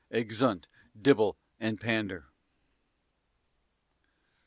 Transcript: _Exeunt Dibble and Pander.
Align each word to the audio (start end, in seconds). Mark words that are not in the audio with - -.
_Exeunt 0.11 0.65
Dibble 0.99 1.37
and 1.59 1.79
Pander. 1.79 2.25